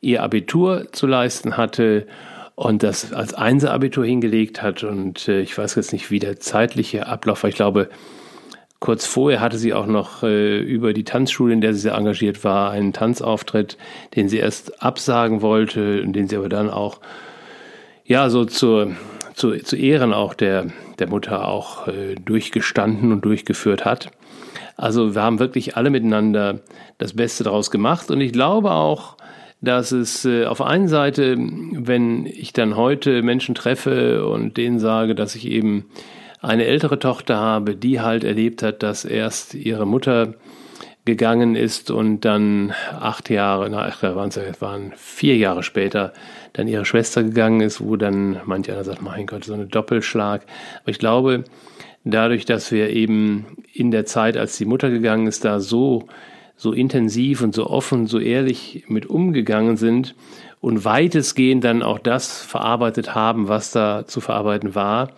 [0.00, 2.06] ihr Abitur zu leisten hatte
[2.54, 4.82] und das als Einser-Abitur hingelegt hat.
[4.82, 7.50] Und äh, ich weiß jetzt nicht, wie der zeitliche Ablauf war.
[7.50, 7.88] Ich glaube,
[8.80, 12.42] kurz vorher hatte sie auch noch äh, über die Tanzschule, in der sie sehr engagiert
[12.42, 13.76] war, einen Tanzauftritt,
[14.16, 17.00] den sie erst absagen wollte und den sie aber dann auch
[18.04, 18.96] ja so zur
[19.34, 20.66] zu, zu Ehren auch der,
[20.98, 24.10] der Mutter auch äh, durchgestanden und durchgeführt hat.
[24.76, 26.60] Also wir haben wirklich alle miteinander
[26.98, 29.16] das Beste daraus gemacht und ich glaube auch,
[29.62, 35.14] dass es äh, auf einen Seite, wenn ich dann heute Menschen treffe und denen sage,
[35.14, 35.86] dass ich eben
[36.40, 40.34] eine ältere Tochter habe, die halt erlebt hat, dass erst ihre Mutter
[41.04, 46.12] gegangen ist und dann acht Jahre, na, da waren es waren vier Jahre später,
[46.52, 50.42] dann ihre Schwester gegangen ist, wo dann manch einer sagt, mein Gott, so eine Doppelschlag.
[50.82, 51.44] Aber ich glaube,
[52.04, 56.06] dadurch, dass wir eben in der Zeit, als die Mutter gegangen ist, da so,
[56.56, 60.14] so intensiv und so offen, so ehrlich mit umgegangen sind
[60.60, 65.10] und weitestgehend dann auch das verarbeitet haben, was da zu verarbeiten war,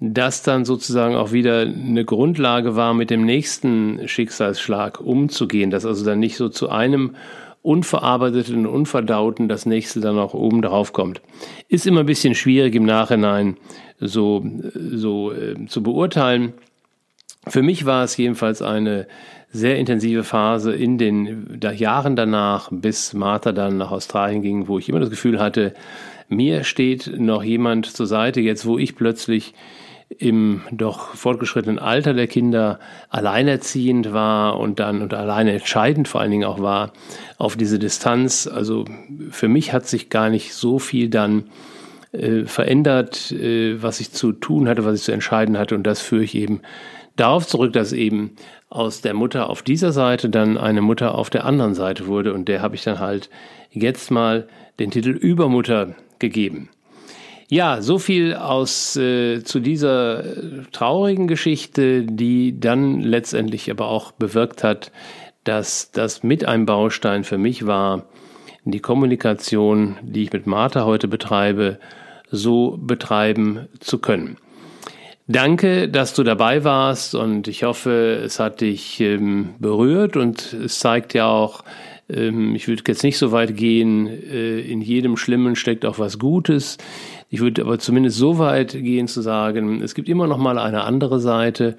[0.00, 6.04] das dann sozusagen auch wieder eine Grundlage war, mit dem nächsten Schicksalsschlag umzugehen, dass also
[6.04, 7.14] dann nicht so zu einem
[7.62, 11.20] unverarbeiteten, unverdauten das nächste dann auch oben drauf kommt.
[11.68, 13.58] Ist immer ein bisschen schwierig im Nachhinein
[14.00, 14.42] so,
[14.74, 16.54] so äh, zu beurteilen.
[17.46, 19.06] Für mich war es jedenfalls eine
[19.52, 24.88] sehr intensive Phase in den Jahren danach, bis Martha dann nach Australien ging, wo ich
[24.88, 25.74] immer das Gefühl hatte,
[26.28, 29.52] mir steht noch jemand zur Seite, jetzt wo ich plötzlich
[30.18, 36.32] im doch fortgeschrittenen Alter der Kinder alleinerziehend war und dann und alleine entscheidend vor allen
[36.32, 36.92] Dingen auch war
[37.38, 38.48] auf diese Distanz.
[38.48, 38.84] Also
[39.30, 41.44] für mich hat sich gar nicht so viel dann
[42.12, 45.76] äh, verändert, äh, was ich zu tun hatte, was ich zu entscheiden hatte.
[45.76, 46.60] Und das führe ich eben
[47.14, 48.32] darauf zurück, dass eben
[48.68, 52.34] aus der Mutter auf dieser Seite dann eine Mutter auf der anderen Seite wurde.
[52.34, 53.30] Und der habe ich dann halt
[53.70, 54.48] jetzt mal
[54.80, 56.68] den Titel Übermutter gegeben.
[57.52, 64.12] Ja, so viel aus äh, zu dieser äh, traurigen Geschichte, die dann letztendlich aber auch
[64.12, 64.92] bewirkt hat,
[65.42, 68.06] dass das mit einem Baustein für mich war,
[68.64, 71.80] die Kommunikation, die ich mit Martha heute betreibe,
[72.30, 74.36] so betreiben zu können.
[75.26, 80.78] Danke, dass du dabei warst und ich hoffe, es hat dich ähm, berührt und es
[80.78, 81.64] zeigt ja auch,
[82.12, 86.18] Ähm, ich würde jetzt nicht so weit gehen, äh, in jedem Schlimmen steckt auch was
[86.18, 86.76] Gutes.
[87.32, 90.82] Ich würde aber zumindest so weit gehen zu sagen, es gibt immer noch mal eine
[90.82, 91.76] andere Seite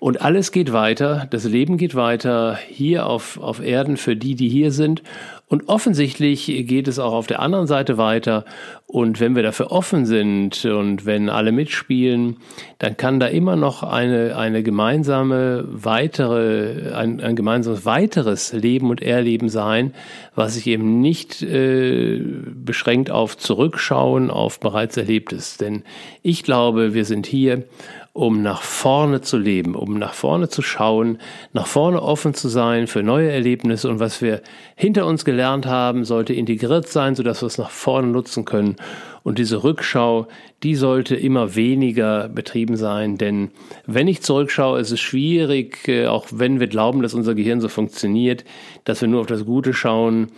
[0.00, 4.48] und alles geht weiter, das Leben geht weiter hier auf, auf Erden für die, die
[4.48, 5.02] hier sind.
[5.48, 8.44] Und offensichtlich geht es auch auf der anderen Seite weiter.
[8.86, 12.36] Und wenn wir dafür offen sind und wenn alle mitspielen,
[12.78, 19.02] dann kann da immer noch eine, eine gemeinsame weitere, ein, ein gemeinsames weiteres Leben und
[19.02, 19.94] Erleben sein,
[20.34, 22.22] was sich eben nicht äh,
[22.54, 25.56] beschränkt auf Zurückschauen auf bereits Erlebtes.
[25.56, 25.82] Denn
[26.22, 27.64] ich glaube, wir sind hier,
[28.12, 31.18] um nach vorne zu leben, um nach vorne zu schauen,
[31.52, 34.42] nach vorne offen zu sein für neue Erlebnisse und was wir
[34.74, 38.76] hinter uns gelernt haben, sollte integriert sein, sodass wir es nach vorne nutzen können.
[39.22, 40.26] Und diese Rückschau,
[40.62, 43.50] die sollte immer weniger betrieben sein, denn
[43.86, 47.68] wenn ich zurückschaue, ist es schwierig, äh, auch wenn wir glauben, dass unser Gehirn so
[47.68, 48.44] funktioniert,
[48.84, 50.28] dass wir nur auf das Gute schauen,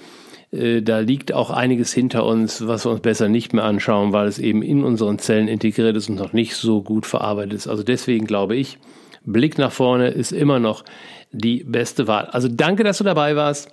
[0.52, 4.26] äh, da liegt auch einiges hinter uns, was wir uns besser nicht mehr anschauen, weil
[4.26, 7.68] es eben in unseren Zellen integriert ist und noch nicht so gut verarbeitet ist.
[7.68, 8.78] Also deswegen glaube ich,
[9.24, 10.84] Blick nach vorne ist immer noch
[11.30, 12.26] die beste Wahl.
[12.26, 13.72] Also danke, dass du dabei warst.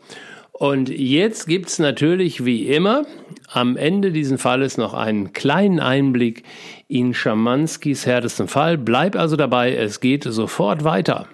[0.51, 3.05] Und jetzt gibt es natürlich wie immer
[3.47, 6.43] am Ende dieses Falles noch einen kleinen Einblick
[6.87, 8.77] in Schamanskis härtesten Fall.
[8.77, 11.27] Bleib also dabei, es geht sofort weiter.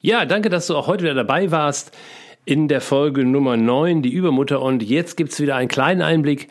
[0.00, 1.92] Ja, danke, dass du auch heute wieder dabei warst
[2.46, 4.62] in der Folge Nummer 9, die Übermutter.
[4.62, 6.46] Und jetzt gibt's wieder einen kleinen Einblick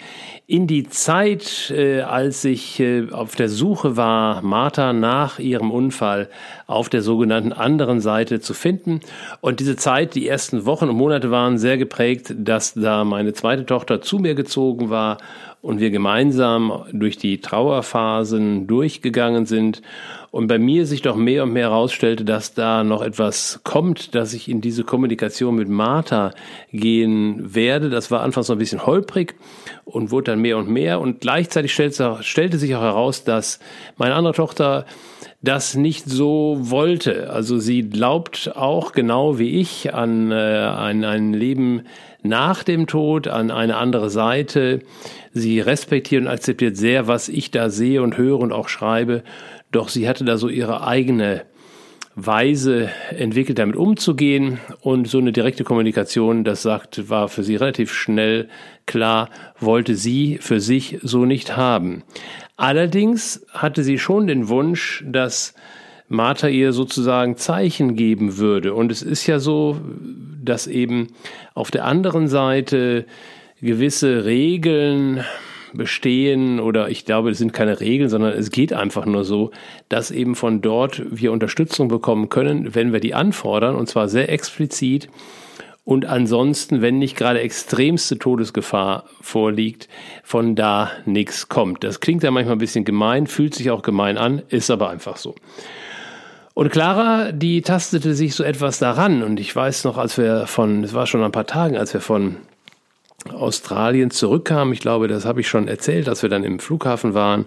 [0.45, 6.29] in die Zeit, äh, als ich äh, auf der Suche war, Martha nach ihrem Unfall
[6.67, 8.99] auf der sogenannten anderen Seite zu finden.
[9.39, 13.65] Und diese Zeit, die ersten Wochen und Monate waren sehr geprägt, dass da meine zweite
[13.65, 15.17] Tochter zu mir gezogen war
[15.65, 19.81] und wir gemeinsam durch die Trauerphasen durchgegangen sind
[20.29, 24.33] und bei mir sich doch mehr und mehr herausstellte, dass da noch etwas kommt, dass
[24.35, 26.33] ich in diese Kommunikation mit Martha
[26.71, 27.89] gehen werde.
[27.89, 29.33] Das war anfangs noch ein bisschen holprig
[29.85, 31.01] und wurde dann mehr und mehr.
[31.01, 33.59] Und gleichzeitig stellte, sich auch heraus, dass
[33.97, 34.85] meine andere Tochter
[35.41, 37.31] das nicht so wollte.
[37.31, 41.83] Also sie glaubt auch genau wie ich an äh, ein, ein Leben
[42.27, 44.79] nach dem Tod, an eine andere Seite.
[45.31, 49.23] Sie respektiert und akzeptiert sehr, was ich da sehe und höre und auch schreibe.
[49.71, 51.43] Doch sie hatte da so ihre eigene
[52.15, 54.59] Weise entwickelt, damit umzugehen.
[54.81, 58.47] Und so eine direkte Kommunikation, das sagt, war für sie relativ schnell
[58.85, 62.03] klar, wollte sie für sich so nicht haben.
[62.57, 65.53] Allerdings hatte sie schon den Wunsch, dass
[66.07, 68.73] Martha ihr sozusagen Zeichen geben würde.
[68.73, 69.79] Und es ist ja so,
[70.43, 71.07] dass eben
[71.53, 73.05] auf der anderen Seite
[73.61, 75.23] gewisse Regeln,
[75.75, 79.51] bestehen oder ich glaube, es sind keine Regeln, sondern es geht einfach nur so,
[79.89, 84.31] dass eben von dort wir Unterstützung bekommen können, wenn wir die anfordern und zwar sehr
[84.31, 85.09] explizit
[85.83, 89.87] und ansonsten, wenn nicht gerade extremste Todesgefahr vorliegt,
[90.23, 91.83] von da nichts kommt.
[91.83, 95.17] Das klingt ja manchmal ein bisschen gemein, fühlt sich auch gemein an, ist aber einfach
[95.17, 95.35] so.
[96.55, 99.23] Und Clara, die tastete sich so etwas daran.
[99.23, 101.99] Und ich weiß noch, als wir von, es war schon ein paar Tagen, als wir
[101.99, 102.37] von
[103.29, 104.71] Australien zurückkam.
[104.71, 107.45] Ich glaube, das habe ich schon erzählt, dass wir dann im Flughafen waren.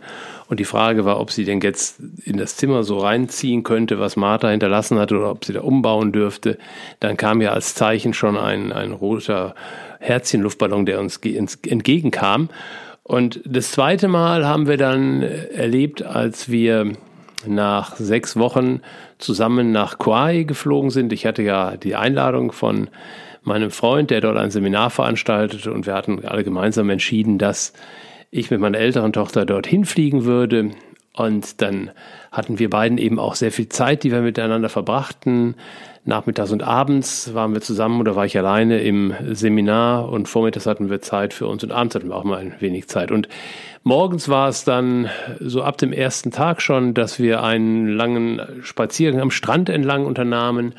[0.51, 4.17] Und die Frage war, ob sie denn jetzt in das Zimmer so reinziehen könnte, was
[4.17, 6.59] Martha hinterlassen hatte, oder ob sie da umbauen dürfte.
[7.01, 9.55] Dann kam ja als Zeichen schon ein, ein roter
[10.01, 12.51] Herzchenluftballon, der uns entgegenkam.
[13.05, 16.93] Und das zweite Mal haben wir dann erlebt, als wir
[17.47, 18.81] nach sechs Wochen
[19.19, 21.13] zusammen nach Kauai geflogen sind.
[21.13, 22.89] Ich hatte ja die Einladung von
[23.43, 27.73] meinem Freund, der dort ein Seminar veranstaltete und wir hatten alle gemeinsam entschieden, dass
[28.31, 30.71] ich mit meiner älteren Tochter dorthin fliegen würde.
[31.15, 31.91] Und dann
[32.31, 35.57] hatten wir beiden eben auch sehr viel Zeit, die wir miteinander verbrachten.
[36.05, 40.91] Nachmittags und abends waren wir zusammen oder war ich alleine im Seminar und vormittags hatten
[40.91, 43.11] wir Zeit für uns und abends hatten wir auch mal ein wenig Zeit.
[43.11, 43.29] Und
[43.89, 45.09] morgens war es dann
[45.41, 50.75] so ab dem ersten Tag schon, dass wir einen langen Spaziergang am Strand entlang unternahmen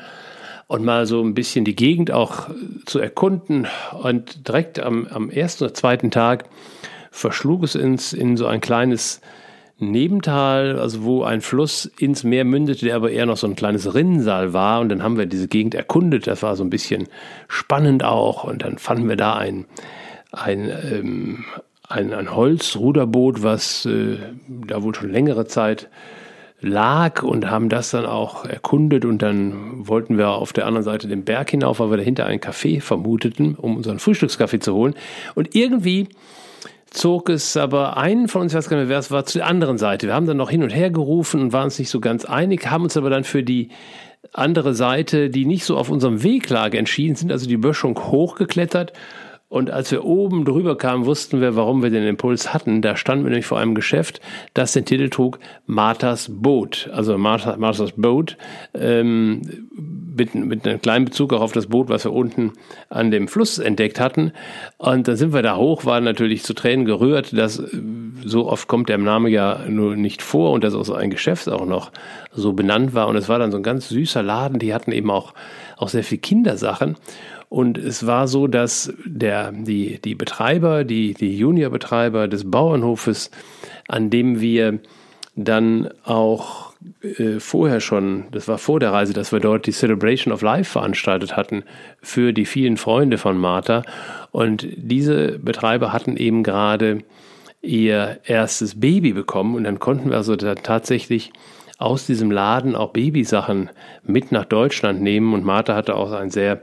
[0.68, 2.48] und mal so ein bisschen die Gegend auch
[2.86, 3.66] zu erkunden.
[4.00, 6.44] Und direkt am, am ersten oder zweiten Tag
[7.10, 9.20] verschlug es uns in so ein kleines
[9.78, 13.92] Nebental, also wo ein Fluss ins Meer mündete, der aber eher noch so ein kleines
[13.92, 14.78] Rinnensal war.
[14.80, 16.28] Und dann haben wir diese Gegend erkundet.
[16.28, 17.08] Das war so ein bisschen
[17.48, 18.44] spannend auch.
[18.44, 19.64] Und dann fanden wir da ein,
[20.30, 21.44] ein, ähm,
[21.90, 25.88] ein, ein Holzruderboot, was äh, da wohl schon längere Zeit
[26.60, 31.08] lag und haben das dann auch erkundet und dann wollten wir auf der anderen Seite
[31.08, 34.94] den Berg hinauf, weil wir dahinter einen Café vermuteten, um unseren Frühstückskaffee zu holen.
[35.34, 36.08] Und irgendwie
[36.90, 39.44] zog es aber einen von uns, ich weiß gar nicht mehr, wer es war, zur
[39.44, 40.06] anderen Seite.
[40.06, 42.70] Wir haben dann noch hin und her gerufen und waren uns nicht so ganz einig,
[42.70, 43.70] haben uns aber dann für die
[44.32, 48.92] andere Seite, die nicht so auf unserem Weg lag, entschieden, sind also die Böschung hochgeklettert
[49.50, 52.82] und als wir oben drüber kamen, wussten wir, warum wir den Impuls hatten.
[52.82, 54.20] Da standen wir nämlich vor einem Geschäft,
[54.54, 56.88] das den Titel trug Marthas Boot.
[56.92, 58.38] Also Martha, Marthas Boot,
[58.74, 59.42] ähm,
[60.20, 62.52] mit, mit einem kleinen Bezug auch auf das Boot, was wir unten
[62.90, 64.32] an dem Fluss entdeckt hatten.
[64.76, 67.36] Und dann sind wir da hoch, waren natürlich zu Tränen gerührt.
[67.36, 67.68] dass äh,
[68.24, 71.48] so oft kommt der Name ja nur nicht vor und dass auch so ein Geschäft
[71.48, 71.90] auch noch
[72.32, 73.08] so benannt war.
[73.08, 74.58] Und es war dann so ein ganz süßer Laden.
[74.58, 75.32] Die hatten eben auch,
[75.78, 76.96] auch sehr viel Kindersachen.
[77.48, 83.30] Und es war so, dass der, die, die Betreiber, die, die Juniorbetreiber des Bauernhofes,
[83.88, 84.78] an dem wir
[85.36, 90.32] dann auch äh, vorher schon, das war vor der Reise, dass wir dort die Celebration
[90.32, 91.64] of Life veranstaltet hatten
[92.02, 93.82] für die vielen Freunde von Martha.
[94.32, 97.02] Und diese Betreiber hatten eben gerade
[97.62, 101.32] ihr erstes Baby bekommen und dann konnten wir also tatsächlich
[101.78, 103.70] aus diesem Laden auch Babysachen
[104.02, 106.60] mit nach Deutschland nehmen und Martha hatte auch ein sehr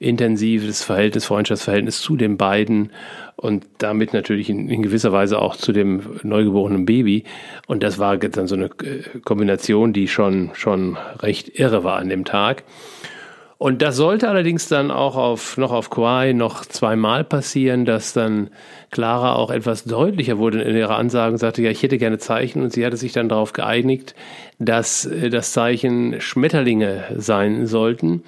[0.00, 2.90] intensives Verhältnis, Freundschaftsverhältnis zu den beiden
[3.36, 7.24] und damit natürlich in, in, gewisser Weise auch zu dem neugeborenen Baby.
[7.66, 12.08] Und das war dann so eine äh, Kombination, die schon, schon recht irre war an
[12.08, 12.64] dem Tag.
[13.58, 18.48] Und das sollte allerdings dann auch auf, noch auf Kauai noch zweimal passieren, dass dann
[18.90, 22.62] Clara auch etwas deutlicher wurde in ihrer Ansage und sagte, ja, ich hätte gerne Zeichen.
[22.62, 24.14] Und sie hatte sich dann darauf geeinigt,
[24.58, 28.22] dass äh, das Zeichen Schmetterlinge sein sollten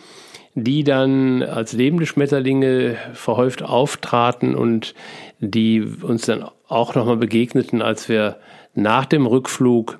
[0.54, 4.94] die dann als lebende Schmetterlinge verhäuft auftraten und
[5.38, 8.36] die uns dann auch nochmal begegneten, als wir
[8.74, 9.98] nach dem Rückflug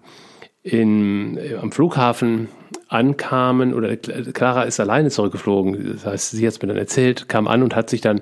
[0.63, 2.49] in, am Flughafen
[2.89, 5.93] ankamen oder Clara ist alleine zurückgeflogen.
[5.95, 8.21] Das heißt, sie hat es mir dann erzählt, kam an und hat sich dann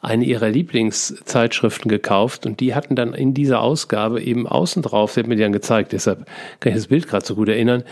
[0.00, 5.20] eine ihrer Lieblingszeitschriften gekauft und die hatten dann in dieser Ausgabe eben außen drauf, sie
[5.20, 6.26] hat mir die dann gezeigt, deshalb
[6.60, 7.82] kann ich das Bild gerade so gut erinnern,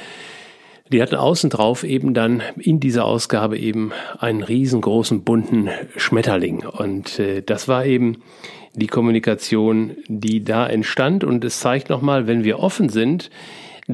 [0.92, 6.64] die hatten außen drauf eben dann in dieser Ausgabe eben einen riesengroßen bunten Schmetterling.
[6.66, 8.22] Und äh, das war eben
[8.74, 11.24] die Kommunikation, die da entstand.
[11.24, 13.31] Und es zeigt nochmal, wenn wir offen sind,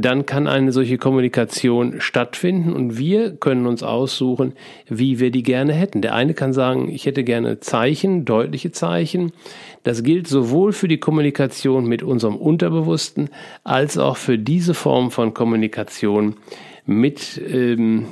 [0.03, 4.53] dann kann eine solche Kommunikation stattfinden und wir können uns aussuchen,
[4.89, 6.03] wie wir die gerne hätten.
[6.03, 9.33] Der eine kann sagen, ich hätte gerne Zeichen, deutliche Zeichen.
[9.85, 13.31] Das gilt sowohl für die Kommunikation mit unserem Unterbewussten
[13.65, 16.37] als auch für diese Form von Kommunikation
[16.87, 18.07] mit ähm,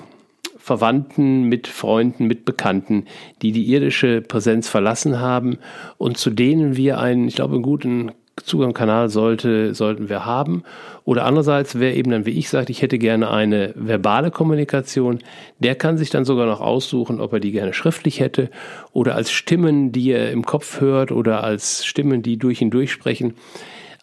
[0.58, 3.04] Verwandten, mit Freunden, mit Bekannten,
[3.42, 5.58] die die irdische Präsenz verlassen haben
[5.98, 10.64] und zu denen wir einen, ich glaube, einen guten Zugangskanal sollte, sollten wir haben.
[11.04, 15.20] Oder andererseits, wer eben dann wie ich sagt, ich hätte gerne eine verbale Kommunikation,
[15.58, 18.50] der kann sich dann sogar noch aussuchen, ob er die gerne schriftlich hätte
[18.92, 23.34] oder als Stimmen, die er im Kopf hört oder als Stimmen, die durch ihn durchsprechen.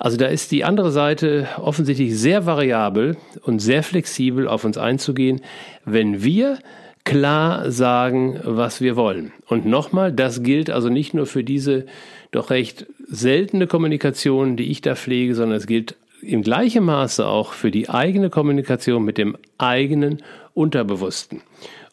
[0.04, 5.42] Also da ist die andere Seite offensichtlich sehr variabel und sehr flexibel auf uns einzugehen,
[5.86, 6.58] wenn wir
[7.04, 9.32] klar sagen, was wir wollen.
[9.46, 11.86] Und nochmal, das gilt also nicht nur für diese
[12.32, 17.54] doch recht seltene Kommunikation, die ich da pflege, sondern es gilt in gleichem Maße auch
[17.54, 20.24] für die eigene Kommunikation mit dem eigenen
[20.56, 21.44] Unterbewussten.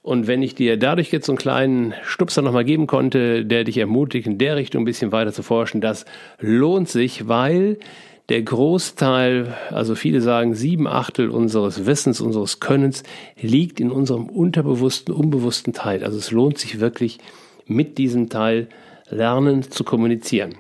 [0.09, 3.77] Und wenn ich dir dadurch jetzt so einen kleinen Stupser nochmal geben konnte, der dich
[3.77, 6.07] ermutigt, in der Richtung ein bisschen weiter zu forschen, das
[6.41, 7.77] lohnt sich, weil
[8.31, 13.03] der Großteil, also viele sagen sieben Achtel unseres Wissens, unseres Könnens,
[13.39, 16.03] liegt in unserem unterbewussten, unbewussten Teil.
[16.03, 17.19] Also es lohnt sich wirklich,
[17.67, 18.69] mit diesem Teil
[19.11, 20.55] lernen zu kommunizieren.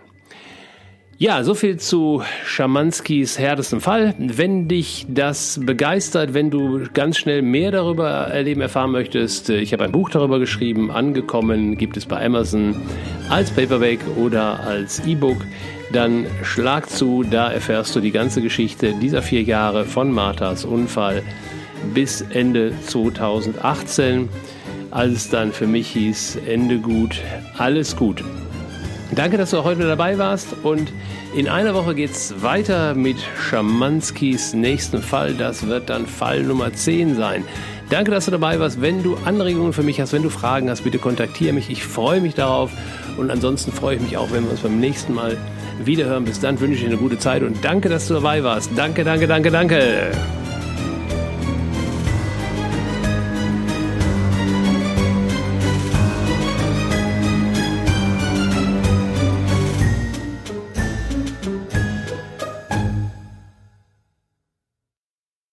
[1.20, 4.14] Ja, so viel zu Schamanskis härtestem Fall.
[4.18, 9.82] Wenn dich das begeistert, wenn du ganz schnell mehr darüber erleben, erfahren möchtest, ich habe
[9.82, 12.76] ein Buch darüber geschrieben, angekommen, gibt es bei Amazon
[13.30, 15.44] als Paperback oder als E-Book,
[15.92, 21.24] dann schlag zu, da erfährst du die ganze Geschichte dieser vier Jahre von Marthas Unfall
[21.94, 24.28] bis Ende 2018,
[24.92, 27.20] als es dann für mich hieß, Ende gut,
[27.56, 28.22] alles gut.
[29.12, 30.92] Danke, dass du heute dabei warst und
[31.34, 35.34] in einer Woche geht es weiter mit Schamanskis nächsten Fall.
[35.34, 37.44] Das wird dann Fall Nummer 10 sein.
[37.90, 38.82] Danke, dass du dabei warst.
[38.82, 41.70] Wenn du Anregungen für mich hast, wenn du Fragen hast, bitte kontaktiere mich.
[41.70, 42.70] Ich freue mich darauf.
[43.16, 45.38] Und ansonsten freue ich mich auch, wenn wir uns beim nächsten Mal
[45.82, 46.24] wiederhören.
[46.24, 48.70] Bis dann wünsche ich dir eine gute Zeit und danke, dass du dabei warst.
[48.76, 50.12] Danke, danke, danke, danke.